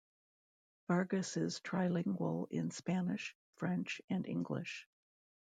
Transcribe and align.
Vargas 0.87 1.37
is 1.37 1.59
trilingual 1.59 2.47
in 2.49 2.71
Spanish, 2.71 3.35
French 3.57 4.01
and 4.09 4.25
English. 4.25 4.87